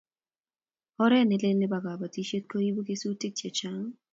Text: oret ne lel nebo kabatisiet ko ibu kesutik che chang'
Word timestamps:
oret 1.03 1.25
ne 1.27 1.35
lel 1.41 1.55
nebo 1.59 1.77
kabatisiet 1.85 2.43
ko 2.49 2.55
ibu 2.69 2.81
kesutik 2.87 3.33
che 3.39 3.49
chang' 3.57 3.89